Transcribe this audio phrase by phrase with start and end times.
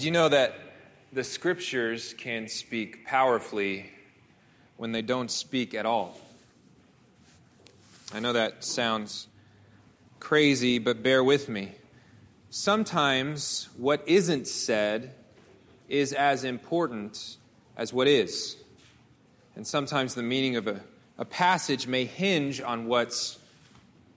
[0.00, 0.54] Did you know that
[1.12, 3.90] the scriptures can speak powerfully
[4.78, 6.18] when they don't speak at all?
[8.14, 9.28] I know that sounds
[10.18, 11.72] crazy, but bear with me.
[12.48, 15.12] Sometimes what isn't said
[15.90, 17.36] is as important
[17.76, 18.56] as what is.
[19.54, 20.80] And sometimes the meaning of a,
[21.18, 23.38] a passage may hinge on what's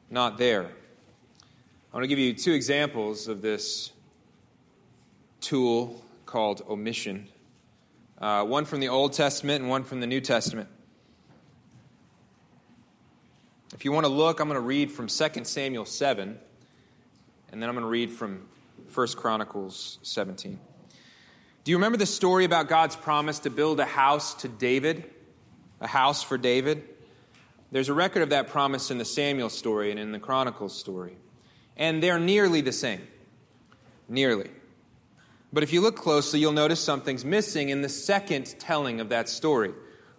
[0.10, 0.64] not there.
[0.64, 3.92] I want to give you two examples of this
[5.44, 7.28] tool called omission
[8.24, 10.70] uh, one from the Old Testament and one from the New Testament.
[13.74, 16.40] If you want to look, I'm going to read from 2 Samuel 7,
[17.52, 18.48] and then I'm going to read from
[18.94, 20.58] 1 Chronicles 17.
[21.66, 25.04] Do you remember the story about God's promise to build a house to David?
[25.82, 26.82] A house for David?
[27.72, 31.18] There's a record of that promise in the Samuel story and in the Chronicles story.
[31.76, 33.06] And they're nearly the same.
[34.08, 34.50] Nearly.
[35.54, 39.30] But if you look closely, you'll notice something's missing in the second telling of that
[39.30, 39.72] story.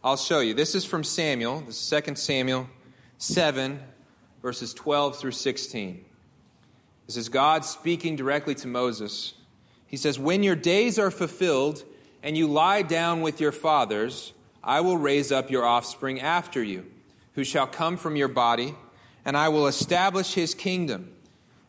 [0.04, 0.54] I'll show you.
[0.54, 2.68] This is from Samuel, is 2 Samuel
[3.18, 3.80] 7,
[4.40, 6.04] verses 12 through 16.
[7.08, 9.34] This is God speaking directly to Moses.
[9.88, 11.82] He says, When your days are fulfilled
[12.22, 14.32] and you lie down with your fathers,
[14.62, 16.86] I will raise up your offspring after you,
[17.32, 18.76] who shall come from your body,
[19.24, 21.13] and I will establish his kingdom.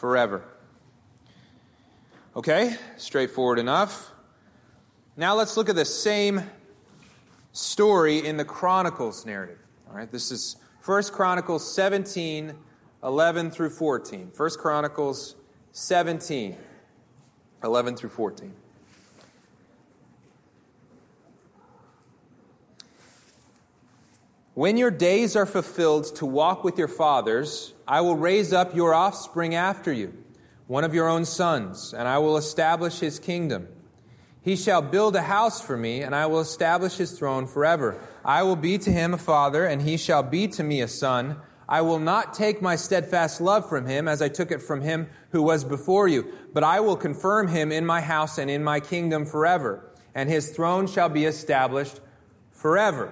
[0.00, 0.42] forever.
[2.34, 4.10] Okay, straightforward enough.
[5.14, 6.42] Now let's look at the same
[7.52, 9.58] story in the Chronicles narrative.
[9.90, 10.56] All right, this is
[10.86, 12.54] 1 Chronicles 17,
[13.04, 14.32] 11 through 14.
[14.34, 15.36] 1 Chronicles
[15.72, 16.56] 17,
[17.62, 18.54] 11 through 14.
[24.60, 28.92] When your days are fulfilled to walk with your fathers, I will raise up your
[28.92, 30.12] offspring after you,
[30.66, 33.68] one of your own sons, and I will establish his kingdom.
[34.42, 37.98] He shall build a house for me, and I will establish his throne forever.
[38.22, 41.38] I will be to him a father, and he shall be to me a son.
[41.66, 45.08] I will not take my steadfast love from him as I took it from him
[45.30, 48.80] who was before you, but I will confirm him in my house and in my
[48.80, 52.02] kingdom forever, and his throne shall be established
[52.50, 53.10] forever.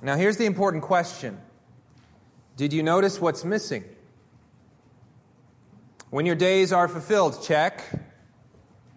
[0.00, 1.40] Now, here's the important question
[2.56, 3.84] Did you notice what's missing?
[6.10, 7.82] When your days are fulfilled, check.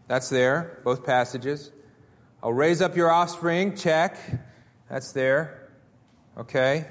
[0.08, 1.72] That's there, both passages.
[2.44, 4.18] I'll raise up your offspring, check.
[4.90, 5.70] That's there.
[6.38, 6.86] Okay.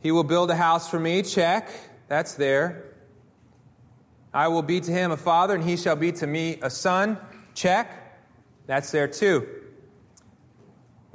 [0.00, 1.68] He will build a house for me, check.
[2.08, 2.94] That's there.
[4.32, 7.18] I will be to him a father, and he shall be to me a son,
[7.54, 7.90] check.
[8.66, 9.48] That's there too.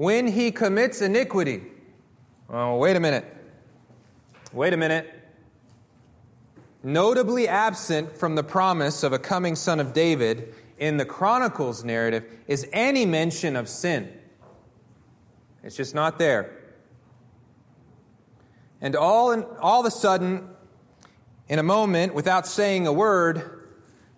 [0.01, 1.61] When he commits iniquity,
[2.49, 3.23] Oh, wait a minute.
[4.51, 5.07] Wait a minute.
[6.81, 12.25] Notably absent from the promise of a coming son of David in the Chronicles narrative
[12.47, 14.11] is any mention of sin.
[15.61, 16.49] It's just not there.
[18.81, 20.49] And all, in, all of a sudden,
[21.47, 23.67] in a moment, without saying a word,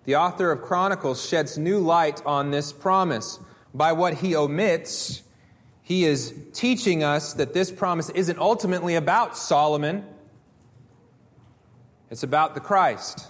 [0.06, 3.38] the author of Chronicles sheds new light on this promise.
[3.74, 5.24] By what he omits,
[5.84, 10.06] he is teaching us that this promise isn't ultimately about Solomon,
[12.10, 13.28] it's about the Christ.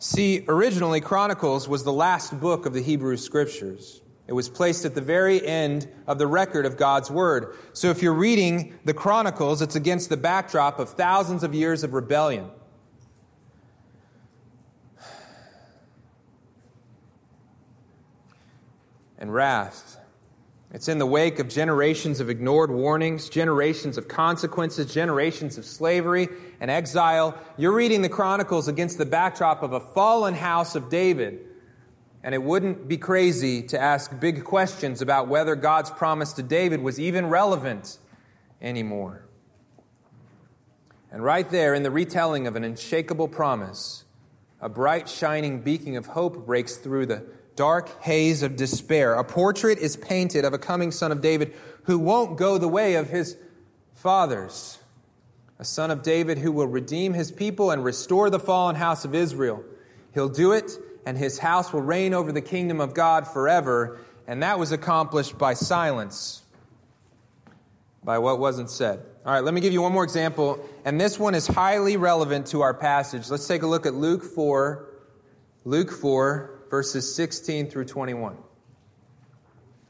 [0.00, 4.00] See, originally, Chronicles was the last book of the Hebrew Scriptures.
[4.26, 7.56] It was placed at the very end of the record of God's Word.
[7.72, 11.94] So if you're reading the Chronicles, it's against the backdrop of thousands of years of
[11.94, 12.50] rebellion.
[19.18, 20.01] And wrath.
[20.74, 26.28] It's in the wake of generations of ignored warnings, generations of consequences, generations of slavery
[26.60, 27.38] and exile.
[27.58, 31.40] You're reading the Chronicles against the backdrop of a fallen house of David.
[32.22, 36.80] And it wouldn't be crazy to ask big questions about whether God's promise to David
[36.80, 37.98] was even relevant
[38.62, 39.26] anymore.
[41.10, 44.04] And right there, in the retelling of an unshakable promise,
[44.58, 47.26] a bright, shining beacon of hope breaks through the
[47.56, 49.14] dark haze of despair.
[49.14, 51.54] A portrait is painted of a coming son of David
[51.84, 53.36] who won't go the way of his
[53.94, 54.78] fathers.
[55.58, 59.14] A son of David who will redeem his people and restore the fallen house of
[59.14, 59.64] Israel.
[60.14, 60.72] He'll do it
[61.06, 64.00] and his house will reign over the kingdom of God forever.
[64.26, 66.42] And that was accomplished by silence,
[68.04, 69.04] by what wasn't said.
[69.24, 72.48] All right, let me give you one more example, and this one is highly relevant
[72.48, 73.30] to our passage.
[73.30, 74.88] Let's take a look at Luke 4,
[75.64, 78.34] Luke 4, verses 16 through 21.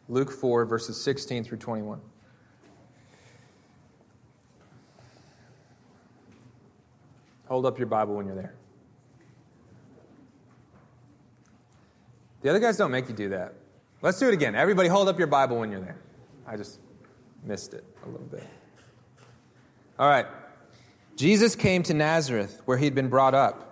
[0.09, 2.01] Luke 4, verses 16 through 21.
[7.47, 8.57] Hold up your Bible when you're there.
[12.41, 13.55] The other guys don't make you do that.
[14.01, 14.57] Let's do it again.
[14.57, 16.01] Everybody hold up your Bible when you're there.
[16.49, 16.81] I just
[17.45, 18.45] missed it a little bit.
[20.01, 20.27] All right.
[21.15, 23.72] Jesus came to Nazareth, where he'd been brought up.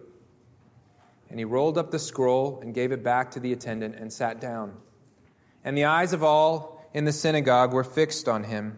[1.31, 4.41] And he rolled up the scroll and gave it back to the attendant and sat
[4.41, 4.73] down.
[5.63, 8.77] And the eyes of all in the synagogue were fixed on him.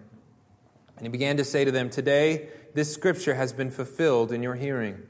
[0.96, 4.54] And he began to say to them, Today this scripture has been fulfilled in your
[4.54, 5.02] hearing.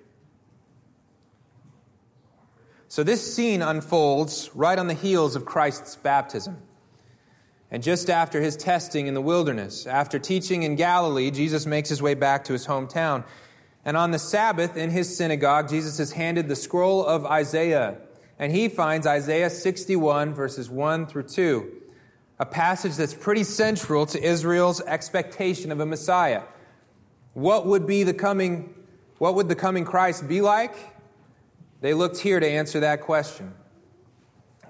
[2.88, 6.58] So this scene unfolds right on the heels of Christ's baptism.
[7.72, 12.02] And just after his testing in the wilderness, after teaching in Galilee, Jesus makes his
[12.02, 13.26] way back to his hometown.
[13.86, 17.98] And on the Sabbath in his synagogue, Jesus is handed the scroll of Isaiah.
[18.40, 21.72] And he finds Isaiah 61, verses 1 through 2,
[22.40, 26.44] a passage that's pretty central to Israel's expectation of a Messiah.
[27.34, 28.74] What would be the coming,
[29.18, 30.76] what would the coming Christ be like?
[31.82, 33.54] They looked here to answer that question.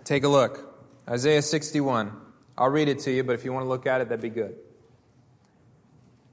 [0.04, 0.76] Take a look.
[1.08, 2.12] Isaiah 61.
[2.58, 4.30] I'll read it to you, but if you want to look at it, that'd be
[4.30, 4.56] good.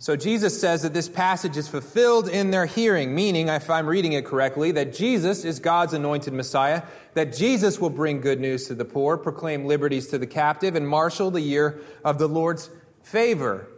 [0.00, 4.12] So Jesus says that this passage is fulfilled in their hearing, meaning, if I'm reading
[4.12, 6.82] it correctly, that Jesus is God's anointed Messiah,
[7.14, 10.88] that Jesus will bring good news to the poor, proclaim liberties to the captive, and
[10.88, 12.70] marshal the year of the Lord's
[13.02, 13.68] favor.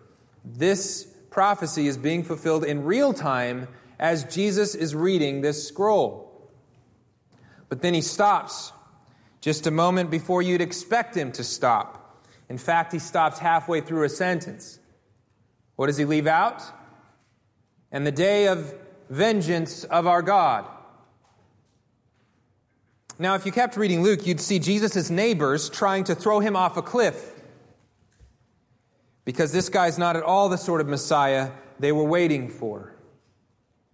[0.44, 3.68] This prophecy is being fulfilled in real time
[3.98, 6.50] as Jesus is reading this scroll.
[7.70, 8.72] But then he stops
[9.40, 12.26] just a moment before you'd expect him to stop.
[12.50, 14.79] In fact, he stops halfway through a sentence.
[15.80, 16.62] What does he leave out?
[17.90, 18.74] And the day of
[19.08, 20.66] vengeance of our God.
[23.18, 26.76] Now, if you kept reading Luke, you'd see Jesus' neighbors trying to throw him off
[26.76, 27.32] a cliff.
[29.24, 32.94] Because this guy's not at all the sort of Messiah they were waiting for.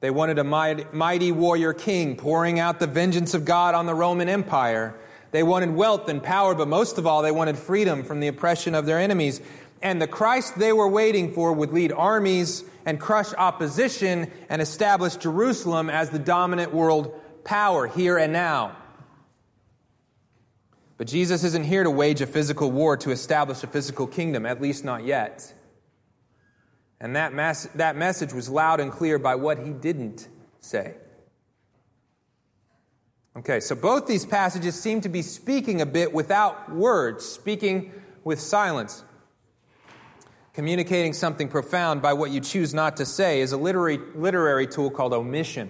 [0.00, 0.44] They wanted a
[0.92, 4.98] mighty warrior king pouring out the vengeance of God on the Roman Empire.
[5.30, 8.74] They wanted wealth and power, but most of all, they wanted freedom from the oppression
[8.74, 9.40] of their enemies.
[9.82, 15.16] And the Christ they were waiting for would lead armies and crush opposition and establish
[15.16, 18.76] Jerusalem as the dominant world power here and now.
[20.98, 24.62] But Jesus isn't here to wage a physical war to establish a physical kingdom, at
[24.62, 25.52] least not yet.
[27.00, 27.34] And that,
[27.74, 30.26] that message was loud and clear by what he didn't
[30.60, 30.94] say.
[33.36, 37.92] Okay, so both these passages seem to be speaking a bit without words, speaking
[38.24, 39.04] with silence.
[40.56, 44.90] Communicating something profound by what you choose not to say is a literary, literary tool
[44.90, 45.68] called omission.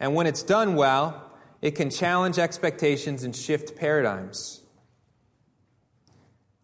[0.00, 1.30] And when it's done well,
[1.60, 4.62] it can challenge expectations and shift paradigms.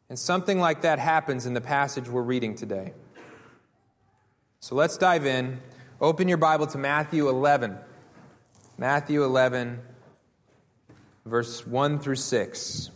[0.08, 2.94] And something like that happens in the passage we're reading today.
[4.60, 5.60] So let's dive in.
[6.00, 7.76] Open your Bible to Matthew 11.
[8.78, 9.82] Matthew 11,
[11.26, 12.90] verse 1 through 6.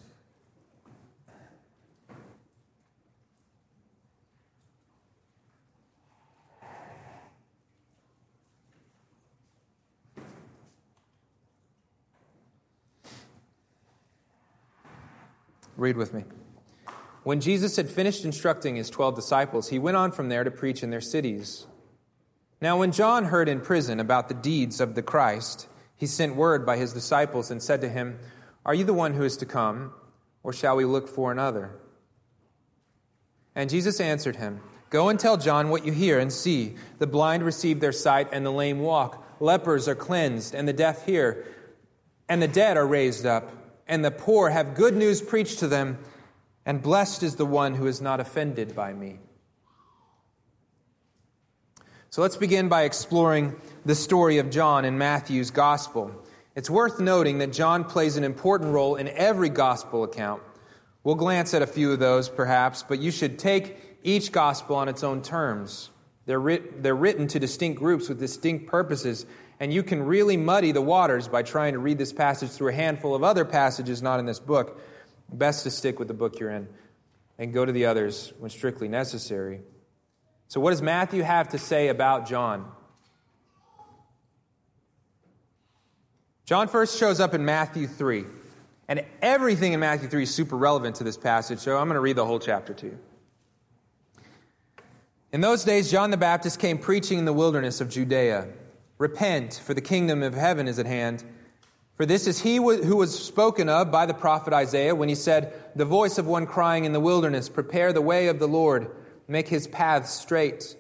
[15.80, 16.24] Read with me.
[17.22, 20.82] When Jesus had finished instructing his twelve disciples, he went on from there to preach
[20.82, 21.66] in their cities.
[22.60, 26.66] Now, when John heard in prison about the deeds of the Christ, he sent word
[26.66, 28.18] by his disciples and said to him,
[28.66, 29.94] Are you the one who is to come,
[30.42, 31.70] or shall we look for another?
[33.54, 34.60] And Jesus answered him,
[34.90, 36.76] Go and tell John what you hear and see.
[36.98, 39.40] The blind receive their sight, and the lame walk.
[39.40, 41.46] Lepers are cleansed, and the deaf hear.
[42.28, 43.50] And the dead are raised up,
[43.90, 45.98] and the poor have good news preached to them.
[46.64, 49.18] And blessed is the one who is not offended by me.
[52.10, 56.12] So let's begin by exploring the story of John in Matthew's gospel.
[56.54, 60.42] It's worth noting that John plays an important role in every gospel account.
[61.02, 64.88] We'll glance at a few of those, perhaps, but you should take each gospel on
[64.88, 65.90] its own terms.
[66.26, 69.26] They're, writ- they're written to distinct groups with distinct purposes,
[69.58, 72.72] and you can really muddy the waters by trying to read this passage through a
[72.72, 74.80] handful of other passages not in this book.
[75.32, 76.68] Best to stick with the book you're in
[77.38, 79.60] and go to the others when strictly necessary.
[80.48, 82.70] So, what does Matthew have to say about John?
[86.44, 88.24] John first shows up in Matthew 3.
[88.90, 92.00] And everything in Matthew 3 is super relevant to this passage, so I'm going to
[92.00, 92.98] read the whole chapter to you.
[95.32, 98.48] In those days, John the Baptist came preaching in the wilderness of Judea
[98.98, 101.24] Repent, for the kingdom of heaven is at hand.
[101.94, 105.54] For this is he who was spoken of by the prophet Isaiah when he said,
[105.76, 108.90] The voice of one crying in the wilderness, Prepare the way of the Lord,
[109.28, 110.76] make his paths straight.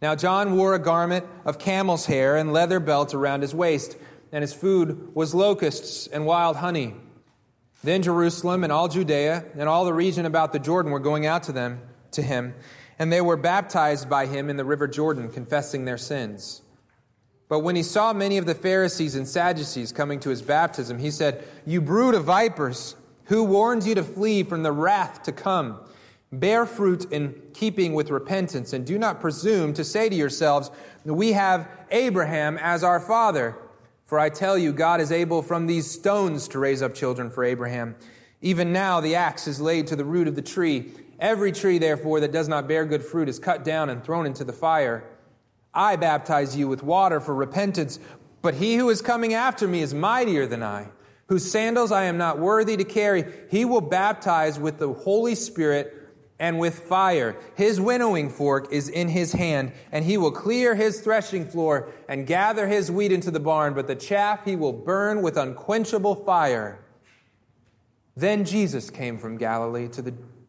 [0.00, 3.98] Now John wore a garment of camel's hair and leather belt around his waist,
[4.32, 6.94] and his food was locusts and wild honey.
[7.84, 11.42] Then Jerusalem and all Judea and all the region about the Jordan were going out
[11.44, 11.82] to them
[12.12, 12.54] to him
[13.02, 16.62] and they were baptized by him in the river Jordan, confessing their sins.
[17.48, 21.10] But when he saw many of the Pharisees and Sadducees coming to his baptism, he
[21.10, 22.94] said, You brood of vipers,
[23.24, 25.80] who warns you to flee from the wrath to come?
[26.30, 30.70] Bear fruit in keeping with repentance, and do not presume to say to yourselves,
[31.04, 33.56] We have Abraham as our father.
[34.06, 37.42] For I tell you, God is able from these stones to raise up children for
[37.42, 37.96] Abraham.
[38.42, 40.92] Even now the axe is laid to the root of the tree.
[41.22, 44.42] Every tree, therefore, that does not bear good fruit is cut down and thrown into
[44.42, 45.04] the fire.
[45.72, 48.00] I baptize you with water for repentance,
[48.42, 50.88] but he who is coming after me is mightier than I,
[51.28, 53.24] whose sandals I am not worthy to carry.
[53.48, 55.96] He will baptize with the Holy Spirit
[56.40, 57.36] and with fire.
[57.54, 62.26] His winnowing fork is in his hand, and he will clear his threshing floor and
[62.26, 66.84] gather his wheat into the barn, but the chaff he will burn with unquenchable fire.
[68.16, 70.14] Then Jesus came from Galilee to the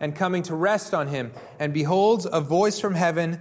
[0.00, 1.32] and coming to rest on him.
[1.58, 3.40] And behold, a voice from heaven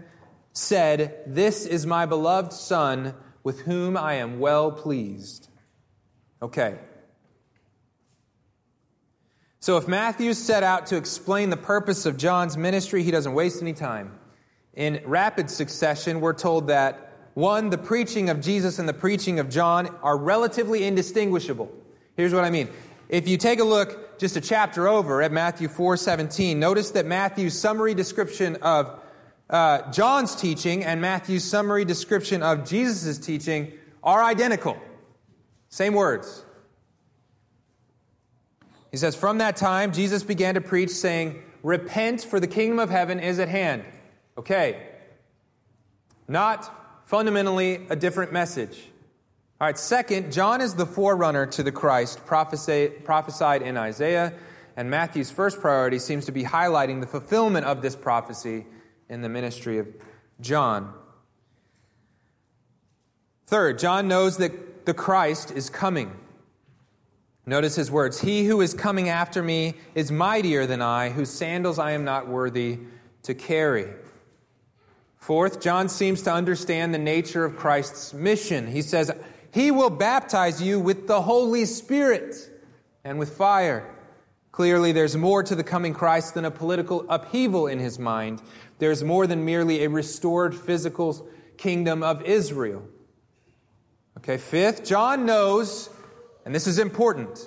[0.53, 5.50] said, This is my beloved Son, with whom I am well pleased.
[6.41, 6.77] Okay.
[9.59, 13.62] So if Matthew set out to explain the purpose of John's ministry, he doesn't waste
[13.62, 14.19] any time.
[14.75, 19.50] In rapid succession, we're told that one, the preaching of Jesus and the preaching of
[19.50, 21.71] John are relatively indistinguishable.
[22.15, 22.69] Here's what I mean.
[23.09, 27.60] If you take a look just a chapter over at Matthew 4:17, notice that Matthew's
[27.60, 29.00] summary description of
[29.50, 34.77] uh, John's teaching and Matthew's summary description of Jesus' teaching are identical.
[35.69, 36.43] Same words.
[38.91, 42.89] He says, From that time, Jesus began to preach, saying, Repent, for the kingdom of
[42.89, 43.84] heaven is at hand.
[44.38, 44.88] Okay.
[46.27, 48.81] Not fundamentally a different message.
[49.62, 54.33] All right, second, John is the forerunner to the Christ prophesied in Isaiah,
[54.75, 58.65] and Matthew's first priority seems to be highlighting the fulfillment of this prophecy
[59.07, 59.88] in the ministry of
[60.41, 60.93] John.
[63.47, 66.12] Third, John knows that the Christ is coming.
[67.45, 71.79] Notice his words He who is coming after me is mightier than I, whose sandals
[71.79, 72.79] I am not worthy
[73.24, 73.88] to carry.
[75.15, 78.67] Fourth, John seems to understand the nature of Christ's mission.
[78.67, 79.12] He says,
[79.55, 82.35] he will baptize you with the Holy Spirit
[83.05, 83.89] and with fire.
[84.51, 88.41] Clearly, there's more to the coming Christ than a political upheaval in his mind.
[88.79, 92.85] There's more than merely a restored physical kingdom of Israel.
[94.17, 95.89] Okay, fifth, John knows,
[96.43, 97.39] and this is important,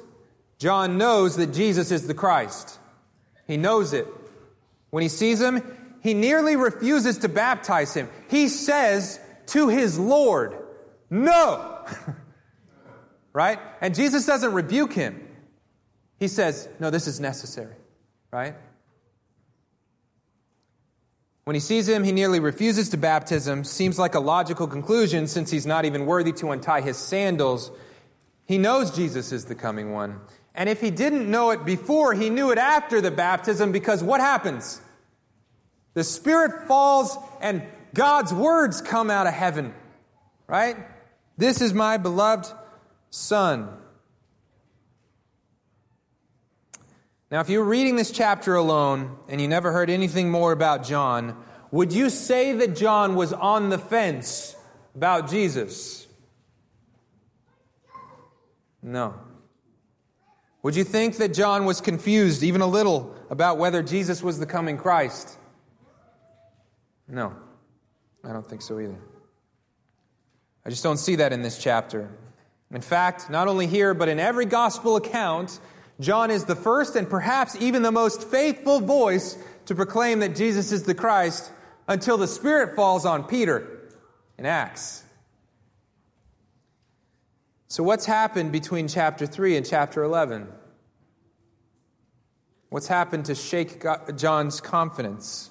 [0.57, 2.79] John knows that Jesus is the Christ.
[3.47, 4.07] He knows it.
[4.89, 5.61] When he sees him,
[6.03, 8.09] he nearly refuses to baptize him.
[8.31, 10.57] He says to his Lord,
[11.11, 11.75] No!
[13.33, 13.59] right?
[13.81, 15.29] And Jesus doesn't rebuke him.
[16.19, 17.75] He says, No, this is necessary,
[18.31, 18.55] right?
[21.45, 23.65] When he sees him, he nearly refuses to baptism.
[23.65, 27.71] Seems like a logical conclusion since he's not even worthy to untie his sandals.
[28.45, 30.21] He knows Jesus is the coming one.
[30.55, 34.21] And if he didn't know it before, he knew it after the baptism because what
[34.21, 34.83] happens?
[35.95, 37.63] The Spirit falls and
[37.95, 39.73] God's words come out of heaven,
[40.47, 40.77] right?
[41.39, 42.53] This is my beloved
[43.11, 43.69] Son.
[47.31, 50.85] Now, if you were reading this chapter alone and you never heard anything more about
[50.85, 51.37] John,
[51.71, 54.57] would you say that John was on the fence
[54.97, 56.09] about Jesus?
[58.83, 59.15] No.
[60.65, 64.47] Would you think that John was confused even a little about whether Jesus was the
[64.47, 65.39] coming Christ?
[67.07, 67.33] No,
[68.25, 68.99] I don't think so either.
[70.69, 72.11] I just don't see that in this chapter.
[72.71, 75.61] In fact, not only here, but in every gospel account,
[75.99, 80.71] John is the first and perhaps even the most faithful voice to proclaim that Jesus
[80.71, 81.51] is the Christ
[81.87, 83.89] until the Spirit falls on Peter
[84.37, 85.03] in Acts.
[87.69, 90.49] So, what's happened between chapter 3 and chapter 11?
[92.69, 93.83] What's happened to shake
[94.17, 95.49] John's confidence?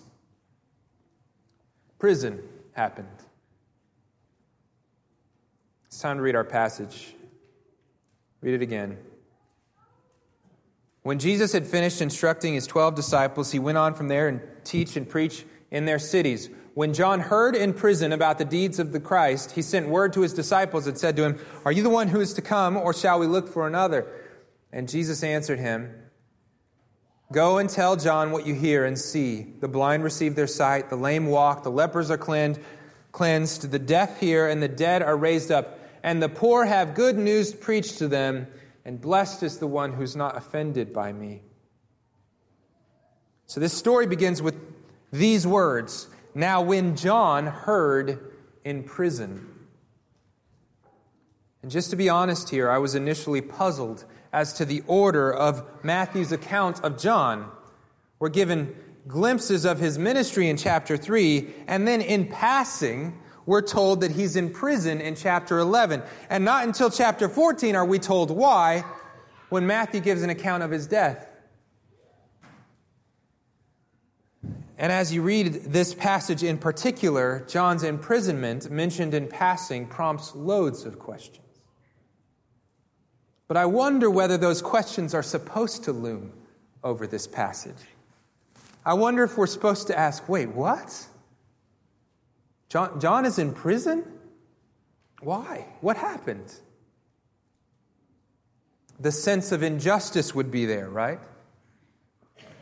[1.98, 2.44] Prison
[2.74, 3.08] happened.
[5.98, 7.16] It's time to read our passage.
[8.42, 9.00] Read it again.
[11.02, 14.96] When Jesus had finished instructing his 12 disciples, he went on from there and teach
[14.96, 16.52] and preach in their cities.
[16.76, 20.22] When John heard in prison about the deeds of the Christ, he sent word to
[20.22, 22.94] his disciples and said to him, Are you the one who is to come, or
[22.94, 24.06] shall we look for another?
[24.72, 25.92] And Jesus answered him,
[27.32, 29.48] Go and tell John what you hear and see.
[29.62, 32.62] The blind receive their sight, the lame walk, the lepers are cleansed,
[33.12, 37.18] cleansed, the deaf hear, and the dead are raised up, and the poor have good
[37.18, 38.48] news preached to them,
[38.86, 41.42] and blessed is the one who's not offended by me.
[43.46, 44.56] So this story begins with
[45.12, 48.32] these words now, when John heard
[48.64, 49.50] in prison,
[51.62, 55.62] and just to be honest here, I was initially puzzled as to the order of
[55.84, 57.52] Matthew's account of John.
[58.20, 58.74] We're given
[59.10, 64.36] glimpses of his ministry in chapter 3, and then in passing, we're told that he's
[64.36, 66.04] in prison in chapter 11.
[66.30, 68.84] And not until chapter 14 are we told why
[69.50, 71.26] when Matthew gives an account of his death.
[74.78, 80.86] And as you read this passage in particular, John's imprisonment, mentioned in passing, prompts loads
[80.86, 81.46] of questions.
[83.48, 86.34] But I wonder whether those questions are supposed to loom
[86.84, 87.82] over this passage.
[88.86, 91.08] I wonder if we're supposed to ask wait, what?
[92.70, 94.04] John, John is in prison?
[95.22, 95.66] Why?
[95.82, 96.54] What happened?
[99.00, 101.20] The sense of injustice would be there, right?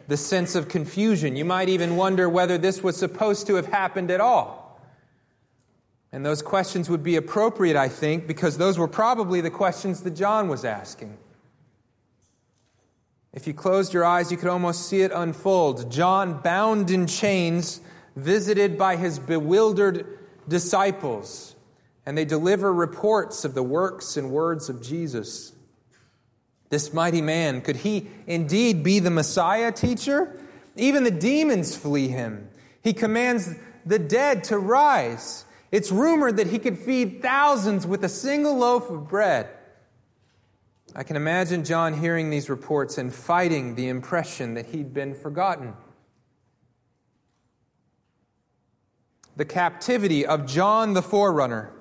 [0.08, 1.36] the sense of confusion.
[1.36, 4.80] You might even wonder whether this was supposed to have happened at all.
[6.12, 10.12] And those questions would be appropriate, I think, because those were probably the questions that
[10.12, 11.18] John was asking.
[13.34, 15.92] If you closed your eyes, you could almost see it unfold.
[15.92, 17.82] John, bound in chains,
[18.16, 21.56] visited by his bewildered disciples,
[22.06, 25.54] and they deliver reports of the works and words of Jesus.
[26.70, 30.40] This mighty man, could he indeed be the Messiah teacher?
[30.76, 32.50] Even the demons flee him.
[32.82, 35.46] He commands the dead to rise.
[35.72, 39.50] It's rumored that he could feed thousands with a single loaf of bread.
[40.96, 45.74] I can imagine John hearing these reports and fighting the impression that he'd been forgotten.
[49.36, 51.72] The captivity of John the forerunner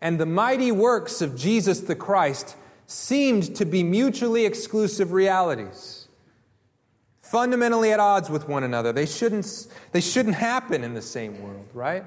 [0.00, 6.08] and the mighty works of Jesus the Christ seemed to be mutually exclusive realities,
[7.22, 8.92] fundamentally at odds with one another.
[8.92, 12.04] They shouldn't, they shouldn't happen in the same world, right?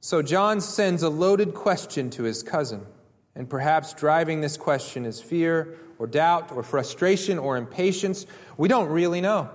[0.00, 2.86] So John sends a loaded question to his cousin,
[3.34, 8.24] and perhaps driving this question is fear or doubt or frustration or impatience.
[8.56, 9.50] We don't really know.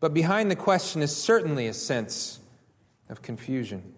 [0.00, 2.40] But behind the question is certainly a sense
[3.10, 3.94] of confusion.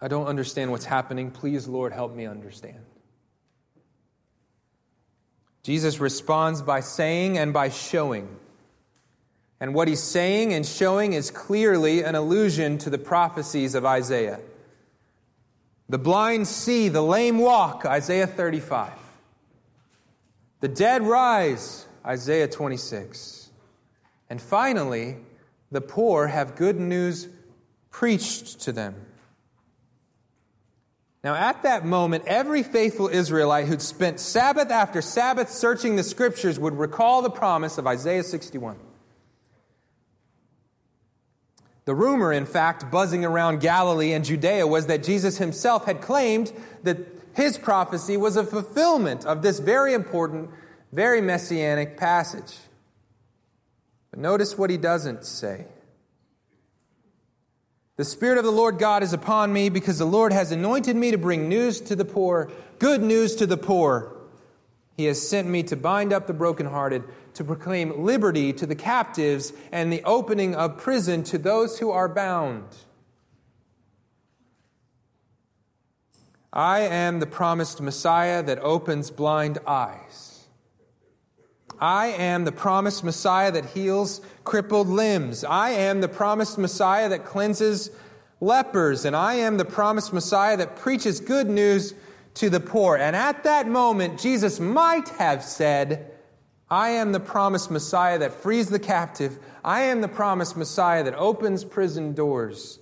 [0.00, 1.30] I don't understand what's happening.
[1.30, 2.78] Please, Lord, help me understand.
[5.62, 8.36] Jesus responds by saying and by showing.
[9.60, 14.40] And what he's saying and showing is clearly an allusion to the prophecies of Isaiah.
[15.90, 18.92] The blind see, the lame walk, Isaiah 35.
[20.60, 23.39] The dead rise, Isaiah 26.
[24.30, 25.16] And finally,
[25.72, 27.28] the poor have good news
[27.90, 28.94] preached to them.
[31.22, 36.58] Now, at that moment, every faithful Israelite who'd spent Sabbath after Sabbath searching the scriptures
[36.58, 38.76] would recall the promise of Isaiah 61.
[41.84, 46.52] The rumor, in fact, buzzing around Galilee and Judea was that Jesus himself had claimed
[46.84, 46.98] that
[47.34, 50.50] his prophecy was a fulfillment of this very important,
[50.92, 52.56] very messianic passage.
[54.20, 55.64] Notice what he doesn't say.
[57.96, 61.10] The Spirit of the Lord God is upon me because the Lord has anointed me
[61.10, 64.14] to bring news to the poor, good news to the poor.
[64.94, 67.04] He has sent me to bind up the brokenhearted,
[67.34, 72.08] to proclaim liberty to the captives, and the opening of prison to those who are
[72.08, 72.64] bound.
[76.52, 80.29] I am the promised Messiah that opens blind eyes.
[81.80, 85.44] I am the promised Messiah that heals crippled limbs.
[85.44, 87.90] I am the promised Messiah that cleanses
[88.40, 89.04] lepers.
[89.06, 91.94] And I am the promised Messiah that preaches good news
[92.34, 92.96] to the poor.
[92.96, 96.10] And at that moment, Jesus might have said,
[96.68, 99.38] I am the promised Messiah that frees the captive.
[99.64, 102.78] I am the promised Messiah that opens prison doors.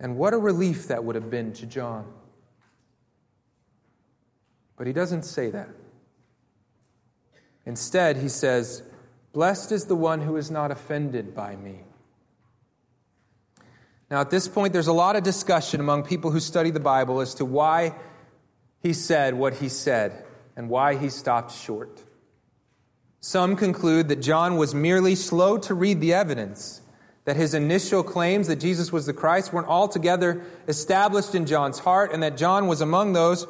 [0.00, 2.12] And what a relief that would have been to John.
[4.76, 5.68] But he doesn't say that.
[7.66, 8.82] Instead, he says,
[9.32, 11.80] Blessed is the one who is not offended by me.
[14.10, 17.20] Now, at this point, there's a lot of discussion among people who study the Bible
[17.20, 17.94] as to why
[18.80, 20.24] he said what he said
[20.56, 22.04] and why he stopped short.
[23.20, 26.82] Some conclude that John was merely slow to read the evidence,
[27.24, 32.12] that his initial claims that Jesus was the Christ weren't altogether established in John's heart,
[32.12, 33.46] and that John was among those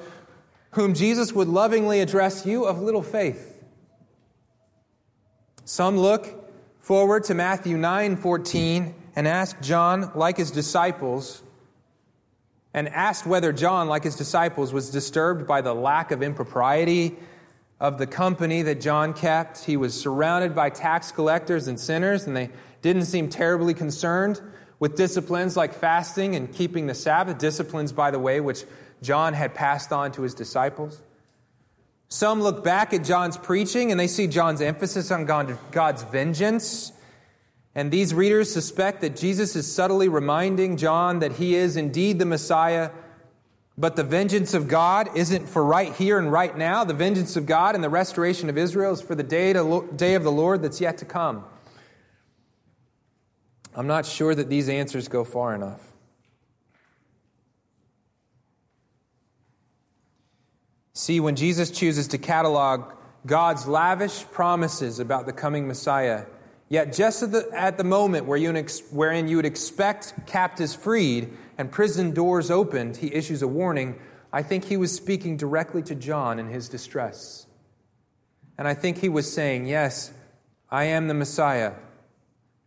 [0.70, 3.53] whom Jesus would lovingly address you of little faith.
[5.64, 6.26] Some look
[6.80, 11.42] forward to Matthew 9 14 and ask John, like his disciples,
[12.74, 17.16] and asked whether John, like his disciples, was disturbed by the lack of impropriety
[17.80, 19.64] of the company that John kept.
[19.64, 22.50] He was surrounded by tax collectors and sinners, and they
[22.82, 24.42] didn't seem terribly concerned
[24.78, 28.64] with disciplines like fasting and keeping the Sabbath, disciplines, by the way, which
[29.00, 31.00] John had passed on to his disciples.
[32.14, 36.92] Some look back at John's preaching and they see John's emphasis on God's vengeance
[37.74, 42.24] and these readers suspect that Jesus is subtly reminding John that he is indeed the
[42.24, 42.90] Messiah,
[43.76, 46.84] but the vengeance of God isn't for right here and right now.
[46.84, 50.14] The vengeance of God and the restoration of Israel is for the day, to, day
[50.14, 51.44] of the Lord that's yet to come.
[53.74, 55.80] I'm not sure that these answers go far enough.
[60.94, 62.92] See, when Jesus chooses to catalog
[63.26, 66.26] God's lavish promises about the coming Messiah,
[66.68, 68.52] Yet, just at the, at the moment where you,
[68.90, 73.98] wherein you would expect captives freed and prison doors opened, he issues a warning.
[74.32, 77.46] I think he was speaking directly to John in his distress.
[78.56, 80.12] And I think he was saying, Yes,
[80.70, 81.74] I am the Messiah.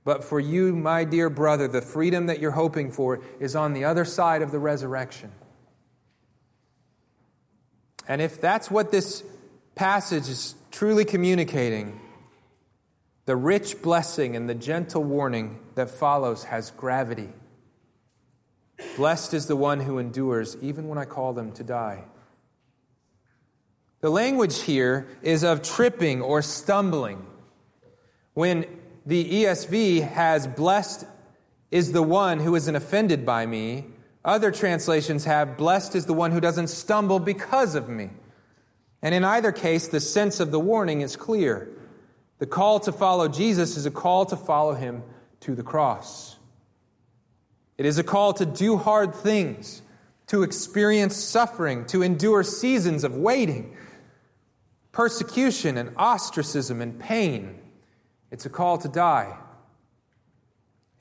[0.03, 3.83] But for you, my dear brother, the freedom that you're hoping for is on the
[3.83, 5.31] other side of the resurrection.
[8.07, 9.23] And if that's what this
[9.75, 11.99] passage is truly communicating,
[13.25, 17.29] the rich blessing and the gentle warning that follows has gravity.
[18.95, 22.05] Blessed is the one who endures, even when I call them to die.
[24.01, 27.25] The language here is of tripping or stumbling.
[28.33, 28.65] When
[29.05, 31.05] the ESV has blessed
[31.71, 33.85] is the one who isn't offended by me,
[34.27, 38.09] other translations have blessed is the one who doesn't stumble because of me.
[39.01, 41.69] And in either case, the sense of the warning is clear.
[42.39, 45.03] The call to follow Jesus is a call to follow him
[45.39, 46.37] to the cross.
[47.77, 49.81] It is a call to do hard things,
[50.27, 53.77] to experience suffering, to endure seasons of waiting,
[54.91, 57.59] persecution and ostracism and pain.
[58.29, 59.37] It's a call to die.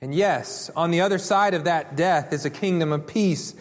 [0.01, 3.55] And yes, on the other side of that death is a kingdom of peace,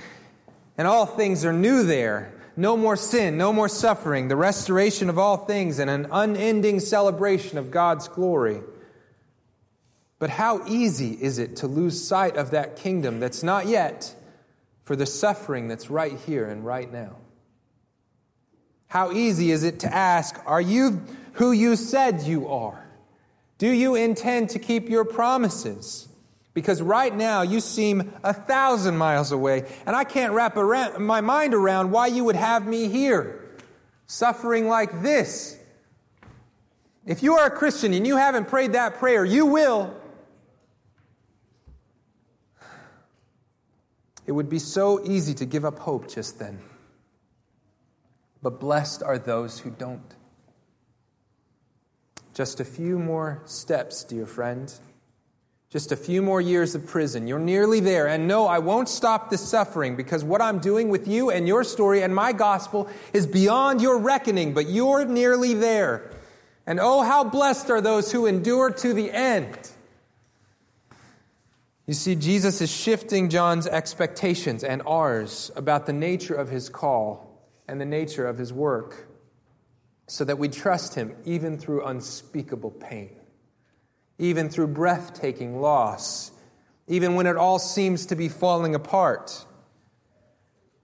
[0.77, 5.17] and all things are new there no more sin, no more suffering, the restoration of
[5.19, 8.61] all things, and an unending celebration of God's glory.
[10.19, 14.15] But how easy is it to lose sight of that kingdom that's not yet
[14.83, 17.17] for the suffering that's right here and right now?
[18.87, 21.01] How easy is it to ask, Are you
[21.33, 22.87] who you said you are?
[23.57, 26.07] Do you intend to keep your promises?
[26.55, 31.19] Because right now you seem a thousand miles away, and I can't wrap around, my
[31.19, 33.45] mind around why you would have me here,
[34.07, 35.59] suffering like this.
[37.05, 39.93] If you are a Christian and you haven't prayed that prayer, you will.
[44.25, 46.61] It would be so easy to give up hope just then.
[48.41, 50.15] But blessed are those who don't.
[52.33, 54.73] Just a few more steps, dear friend
[55.75, 57.27] Just a few more years of prison.
[57.27, 58.07] You're nearly there.
[58.07, 61.65] And no, I won't stop the suffering because what I'm doing with you and your
[61.65, 66.09] story and my gospel is beyond your reckoning, but you're nearly there.
[66.65, 69.69] And oh, how blessed are those who endure to the end.
[71.87, 77.45] You see, Jesus is shifting John's expectations and ours about the nature of his call
[77.67, 79.09] and the nature of his work
[80.07, 83.09] so that we trust him even through unspeakable pain
[84.17, 86.31] even through breathtaking loss,
[86.87, 89.45] even when it all seems to be falling apart.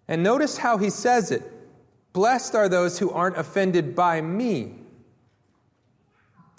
[0.08, 1.44] And notice how he says it
[2.14, 4.76] Blessed are those who aren't offended by me,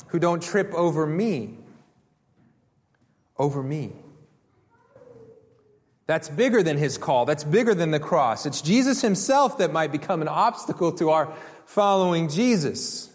[0.09, 1.59] who don't trip over me.
[3.39, 3.93] Over me.
[6.07, 7.25] That's bigger than his call.
[7.25, 8.45] That's bigger than the cross.
[8.45, 11.33] It's Jesus himself that might become an obstacle to our
[11.65, 13.11] following Jesus.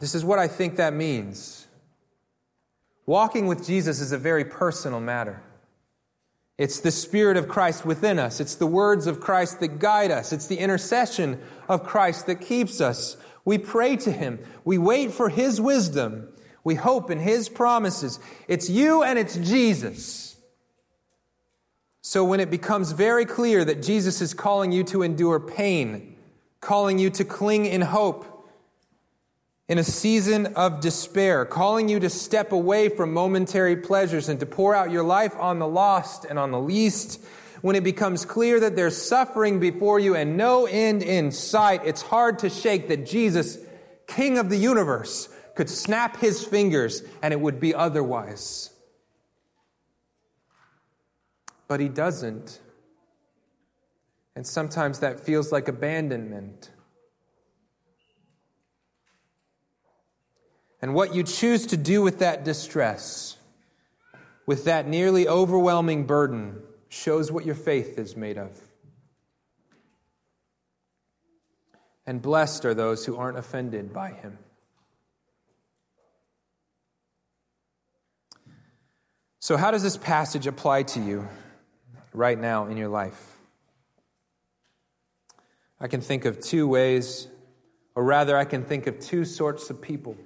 [0.00, 1.63] This is what I think that means.
[3.06, 5.42] Walking with Jesus is a very personal matter.
[6.56, 8.40] It's the Spirit of Christ within us.
[8.40, 10.32] It's the words of Christ that guide us.
[10.32, 13.16] It's the intercession of Christ that keeps us.
[13.44, 14.38] We pray to Him.
[14.64, 16.28] We wait for His wisdom.
[16.62, 18.20] We hope in His promises.
[18.48, 20.36] It's you and it's Jesus.
[22.00, 26.16] So when it becomes very clear that Jesus is calling you to endure pain,
[26.60, 28.33] calling you to cling in hope,
[29.68, 34.46] in a season of despair, calling you to step away from momentary pleasures and to
[34.46, 37.20] pour out your life on the lost and on the least.
[37.62, 42.02] When it becomes clear that there's suffering before you and no end in sight, it's
[42.02, 43.56] hard to shake that Jesus,
[44.06, 48.70] King of the universe, could snap his fingers and it would be otherwise.
[51.68, 52.60] But he doesn't.
[54.36, 56.70] And sometimes that feels like abandonment.
[60.84, 63.38] And what you choose to do with that distress,
[64.44, 68.50] with that nearly overwhelming burden, shows what your faith is made of.
[72.06, 74.36] And blessed are those who aren't offended by him.
[79.40, 81.26] So, how does this passage apply to you
[82.12, 83.38] right now in your life?
[85.80, 87.26] I can think of two ways,
[87.94, 90.18] or rather, I can think of two sorts of people.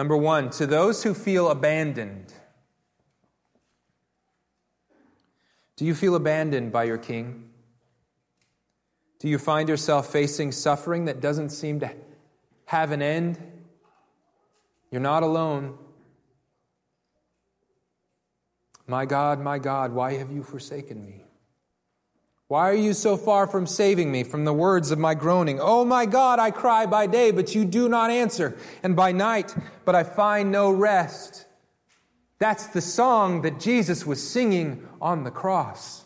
[0.00, 2.32] Number one, to those who feel abandoned.
[5.76, 7.50] Do you feel abandoned by your king?
[9.18, 11.92] Do you find yourself facing suffering that doesn't seem to
[12.64, 13.38] have an end?
[14.90, 15.76] You're not alone.
[18.86, 21.26] My God, my God, why have you forsaken me?
[22.50, 25.60] Why are you so far from saving me from the words of my groaning?
[25.60, 29.54] Oh my God, I cry by day, but you do not answer, and by night,
[29.84, 31.46] but I find no rest.
[32.40, 36.04] That's the song that Jesus was singing on the cross.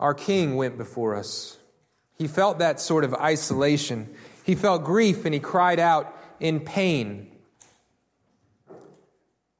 [0.00, 1.56] Our King went before us.
[2.18, 4.12] He felt that sort of isolation.
[4.42, 7.30] He felt grief and he cried out in pain.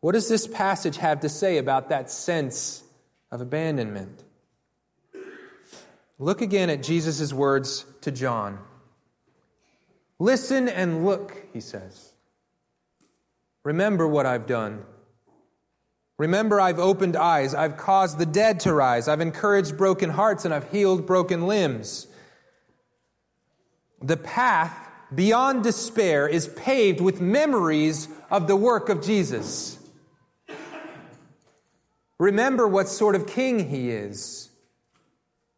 [0.00, 2.82] What does this passage have to say about that sense
[3.30, 4.24] of abandonment?
[6.18, 8.58] Look again at Jesus' words to John.
[10.18, 12.12] Listen and look, he says.
[13.64, 14.84] Remember what I've done.
[16.18, 17.54] Remember, I've opened eyes.
[17.54, 19.06] I've caused the dead to rise.
[19.06, 22.08] I've encouraged broken hearts and I've healed broken limbs.
[24.02, 24.76] The path
[25.14, 29.78] beyond despair is paved with memories of the work of Jesus.
[32.18, 34.47] Remember what sort of king he is.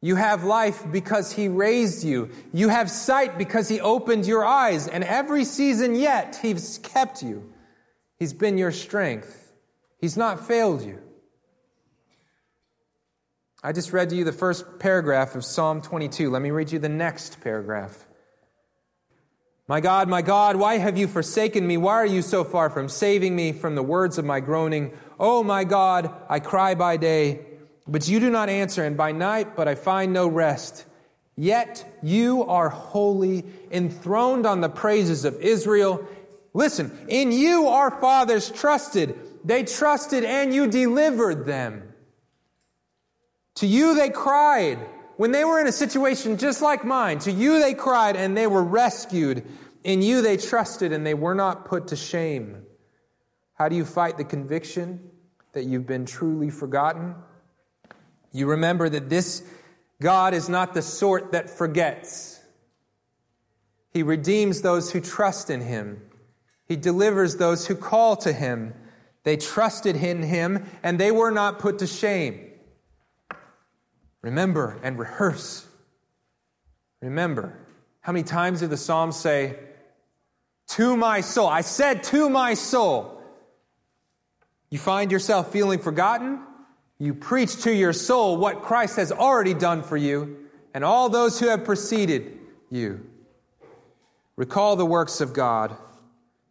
[0.03, 2.31] You have life because he raised you.
[2.53, 4.89] You have sight because he opened your eyes.
[4.89, 7.53] And every season yet, he's kept you.
[8.19, 9.53] He's been your strength.
[9.99, 11.01] He's not failed you.
[13.63, 16.31] I just read to you the first paragraph of Psalm 22.
[16.31, 18.07] Let me read you the next paragraph.
[19.69, 21.77] My God, my God, why have you forsaken me?
[21.77, 24.93] Why are you so far from saving me from the words of my groaning?
[25.19, 27.50] Oh, my God, I cry by day
[27.88, 30.87] but you do not answer, and by night, but I find no rest.
[31.37, 36.07] Yet you are holy, enthroned on the praises of Israel.
[36.53, 39.19] Listen, in you our fathers trusted.
[39.45, 41.95] They trusted and you delivered them.
[43.57, 44.79] To you they cried.
[45.16, 48.47] When they were in a situation just like mine, to you they cried and they
[48.47, 49.47] were rescued.
[49.83, 52.66] In you they trusted and they were not put to shame.
[53.55, 55.11] How do you fight the conviction
[55.53, 57.14] that you've been truly forgotten?
[58.33, 59.43] You remember that this
[60.01, 62.40] God is not the sort that forgets.
[63.93, 66.01] He redeems those who trust in him.
[66.66, 68.75] He delivers those who call to him.
[69.25, 72.40] They trusted in him, and they were not put to shame.
[74.23, 75.66] Remember and rehearse.
[77.03, 77.59] Remember.
[78.01, 79.59] How many times did the Psalms say,
[80.69, 81.49] To my soul?
[81.49, 83.21] I said, To my soul.
[84.71, 86.40] You find yourself feeling forgotten?
[87.01, 90.37] You preach to your soul what Christ has already done for you
[90.75, 93.07] and all those who have preceded you.
[94.37, 95.75] Recall the works of God.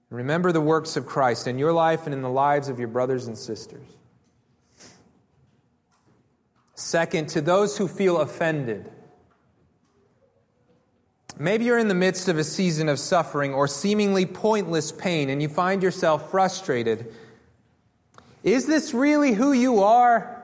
[0.09, 3.27] Remember the works of Christ in your life and in the lives of your brothers
[3.27, 3.85] and sisters.
[6.73, 8.89] Second, to those who feel offended.
[11.37, 15.43] Maybe you're in the midst of a season of suffering or seemingly pointless pain and
[15.43, 17.13] you find yourself frustrated.
[18.43, 20.38] Is this really who you are?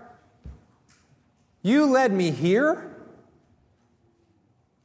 [1.66, 2.96] You led me here?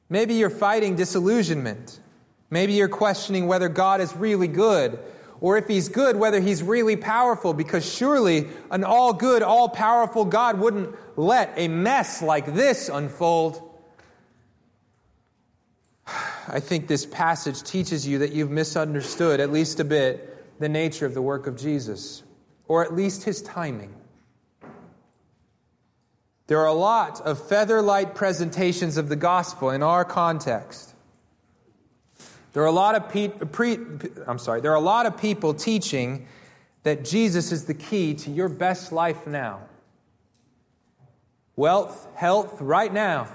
[0.08, 2.00] Maybe you're fighting disillusionment.
[2.48, 4.98] Maybe you're questioning whether God is really good,
[5.42, 10.24] or if He's good, whether He's really powerful, because surely an all good, all powerful
[10.24, 13.60] God wouldn't let a mess like this unfold.
[16.48, 21.04] I think this passage teaches you that you've misunderstood, at least a bit, the nature
[21.04, 22.22] of the work of Jesus,
[22.68, 23.99] or at least His timing.
[26.50, 30.92] There are a lot of featherlight presentations of the gospel in our context.
[32.52, 33.78] There are a lot of pe- pre-
[34.26, 36.26] I'm sorry, there are a lot of people teaching
[36.82, 39.60] that Jesus is the key to your best life now.
[41.54, 43.28] Wealth, health right now.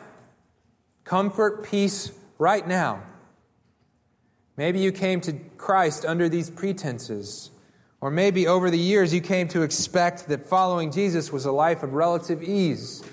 [1.05, 3.01] Comfort, peace right now.
[4.57, 7.49] Maybe you came to Christ under these pretenses.
[8.05, 11.81] Or maybe over the years you came to expect that following Jesus was a life
[11.81, 13.03] of relative ease,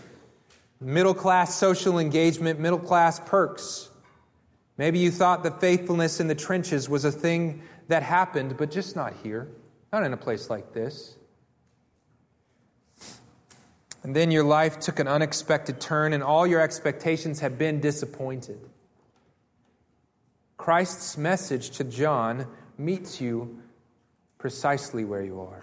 [0.83, 3.89] middle class social engagement, middle class perks.
[4.77, 8.95] Maybe you thought that faithfulness in the trenches was a thing that happened, but just
[8.95, 9.49] not here,
[9.95, 11.17] not in a place like this.
[14.03, 18.61] And then your life took an unexpected turn, and all your expectations have been disappointed.
[20.59, 23.63] Christ's message to John meets you
[24.43, 25.63] precisely where you are.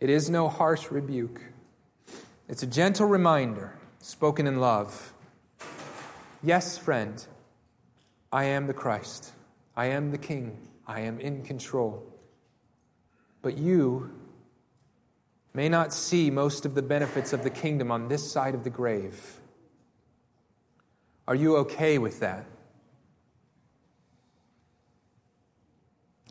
[0.00, 1.42] It is no harsh rebuke,
[2.48, 5.12] it's a gentle reminder spoken in love.
[6.42, 7.22] Yes, friend,
[8.32, 9.30] I am the Christ.
[9.76, 10.56] I am the King.
[10.86, 12.02] I am in control.
[13.42, 14.10] But you
[15.52, 18.70] may not see most of the benefits of the kingdom on this side of the
[18.70, 19.38] grave.
[21.28, 22.46] Are you okay with that?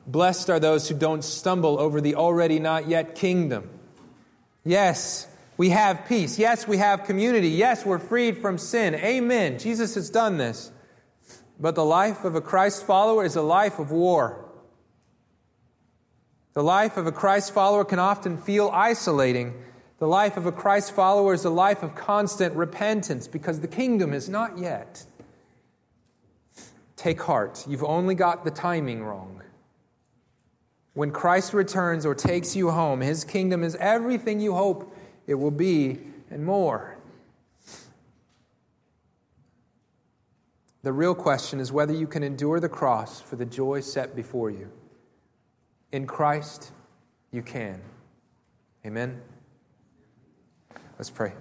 [0.07, 3.69] Blessed are those who don't stumble over the already not yet kingdom.
[4.63, 6.39] Yes, we have peace.
[6.39, 7.49] Yes, we have community.
[7.49, 8.95] Yes, we're freed from sin.
[8.95, 9.59] Amen.
[9.59, 10.71] Jesus has done this.
[11.59, 14.43] But the life of a Christ follower is a life of war.
[16.53, 19.53] The life of a Christ follower can often feel isolating.
[19.99, 24.13] The life of a Christ follower is a life of constant repentance because the kingdom
[24.13, 25.05] is not yet.
[26.95, 27.63] Take heart.
[27.67, 29.40] You've only got the timing wrong.
[30.93, 35.51] When Christ returns or takes you home, his kingdom is everything you hope it will
[35.51, 35.99] be
[36.29, 36.97] and more.
[40.83, 44.49] The real question is whether you can endure the cross for the joy set before
[44.49, 44.71] you.
[45.91, 46.71] In Christ,
[47.31, 47.81] you can.
[48.85, 49.21] Amen.
[50.97, 51.33] Let's pray.